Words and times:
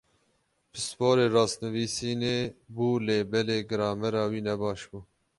Pisporê 0.71 1.25
rastnivîsînê 1.35 2.37
bû 2.75 2.87
lê 3.05 3.19
belê 3.31 3.59
gramera 3.69 4.23
wî 4.31 4.41
nebaş 4.47 4.81
bû. 4.89 4.99